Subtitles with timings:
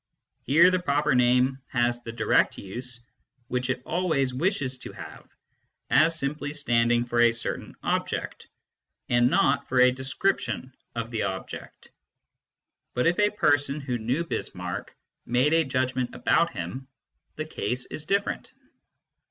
[0.47, 3.01] Here the proper name has the direct use
[3.49, 5.29] which it always wishes to have,
[5.91, 8.47] as simply standing for a certain object,
[9.09, 11.91] and not for a description of the object.
[12.95, 14.91] But if a person who knew Bismarck
[15.27, 16.87] made a judgment about him,
[17.35, 18.51] the case is different.